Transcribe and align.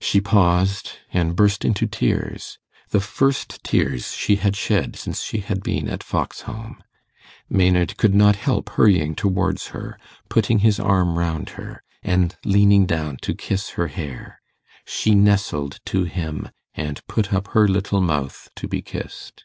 She 0.00 0.20
paused, 0.20 0.90
and 1.12 1.36
burst 1.36 1.64
into 1.64 1.86
tears 1.86 2.58
the 2.88 2.98
first 2.98 3.62
tears 3.62 4.10
she 4.10 4.34
had 4.34 4.56
shed 4.56 4.96
since 4.96 5.22
she 5.22 5.38
had 5.38 5.62
been 5.62 5.88
at 5.88 6.02
Foxholm. 6.02 6.82
Maynard 7.48 7.96
could 7.96 8.12
not 8.12 8.34
help 8.34 8.70
hurrying 8.70 9.14
towards 9.14 9.68
her, 9.68 9.96
putting 10.28 10.58
his 10.66 10.80
arm 10.80 11.16
round 11.16 11.50
her, 11.50 11.80
and 12.02 12.34
leaning 12.44 12.86
down 12.86 13.18
to 13.18 13.36
kiss 13.36 13.68
her 13.78 13.86
hair. 13.86 14.42
She 14.84 15.14
nestled 15.14 15.78
to 15.84 16.02
him, 16.06 16.48
and 16.74 17.00
put 17.06 17.32
up 17.32 17.46
her 17.54 17.68
little 17.68 18.00
mouth 18.00 18.50
to 18.56 18.66
be 18.66 18.82
kissed. 18.82 19.44